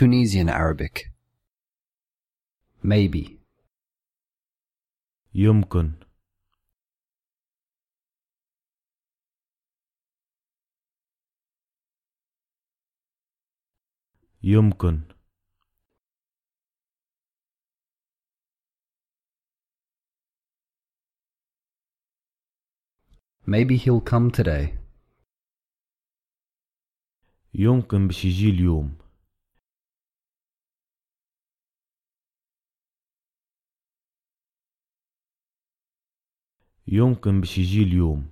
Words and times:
Tunisian 0.00 0.48
Arabic. 0.48 1.10
Maybe. 2.82 3.38
يمكن 5.34 5.92
يمكن 14.42 15.00
Maybe 23.46 23.76
he'll 23.76 24.00
come 24.00 24.30
today. 24.30 24.78
يمكن 27.54 28.06
باش 28.06 28.24
يجي 28.24 28.50
اليوم 28.50 28.99
يمكن 36.87 37.41
باش 37.41 37.57
يجي 37.57 37.83
اليوم. 37.83 38.31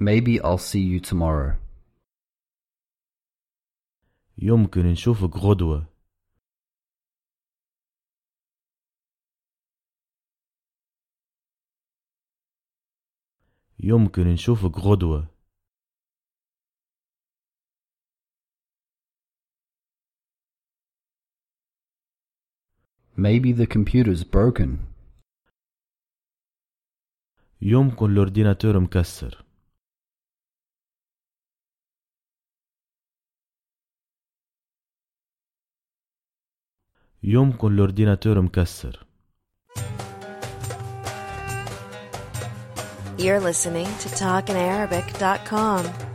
Maybe 0.00 0.40
I'll 0.40 0.58
see 0.58 0.80
you 0.80 1.00
tomorrow. 1.00 1.56
يمكن 4.38 4.86
نشوفك 4.86 5.36
غدوة. 5.36 5.86
يمكن 13.80 14.22
نشوفك 14.26 14.78
غدوة. 14.78 15.37
Maybe 23.17 23.51
the 23.51 23.67
computer's 23.67 24.23
broken. 24.23 24.79
يمكن 27.61 28.11
الأورديناتور 28.11 28.79
مكسر 28.79 29.43
يمكن 37.23 37.73
الأورديناتور 37.73 38.41
مكسر 38.41 39.05
You're 43.17 43.39
listening 43.39 43.85
to 44.03 44.09
TalkInArabic.com. 44.09 46.06